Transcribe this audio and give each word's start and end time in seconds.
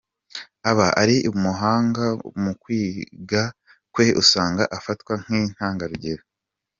Aba 0.69 0.87
ari 1.01 1.15
umuhanga 1.31 2.03
mu 2.43 2.51
kwiga 2.61 3.41
kwe 3.93 4.05
usanga 4.21 4.63
afatwa 4.77 5.13
nk’intangarugero. 5.23 6.23